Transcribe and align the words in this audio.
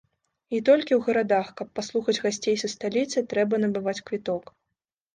І 0.55 0.61
толькі 0.69 0.97
у 0.99 1.03
гарадах, 1.07 1.51
каб 1.61 1.67
паслухаць 1.81 2.17
гасцей 2.25 2.59
са 2.65 2.73
сталіцы, 2.77 3.27
трэба 3.35 3.63
набываць 3.69 4.01
квіток. 4.09 4.43